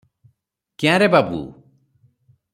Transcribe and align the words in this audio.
କ୍ୟାଁ 0.83 0.95
ରେ 1.03 1.11
ବାବୁ! 1.17 1.43